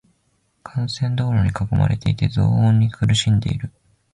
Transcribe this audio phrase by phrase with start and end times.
[0.63, 3.71] 幹線道路に囲まれていて、騒音に苦しんでいる。